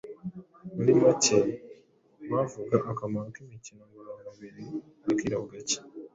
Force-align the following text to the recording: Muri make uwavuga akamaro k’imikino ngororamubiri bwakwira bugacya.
Muri 0.75 0.91
make 1.01 1.37
uwavuga 2.25 2.75
akamaro 2.91 3.27
k’imikino 3.35 3.81
ngororamubiri 3.89 4.65
bwakwira 5.01 5.35
bugacya. 5.41 5.79